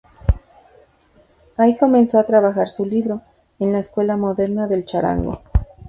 [1.57, 3.21] Ahí comenzó a trabajar su libro
[3.59, 5.43] "en La Escuela Moderna del Charango".